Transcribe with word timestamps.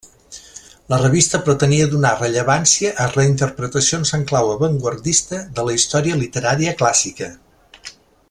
La 0.93 0.97
revista 1.01 1.39
pretenia 1.49 1.89
donar 1.91 2.13
rellevància 2.21 2.93
a 3.03 3.07
reinterpretacions 3.11 4.13
en 4.19 4.25
clau 4.33 4.49
avantguardista 4.55 5.45
de 5.59 5.67
la 5.69 5.77
història 5.81 6.19
literària 6.23 6.75
clàssica. 6.83 7.29